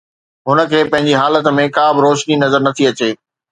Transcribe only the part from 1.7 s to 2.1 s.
ڪابه